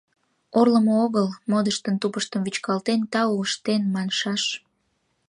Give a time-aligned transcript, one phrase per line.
[0.59, 4.43] Орлымо огыл, модшыштын тупыштым вӱчкалтен, тау ыштен маншаш: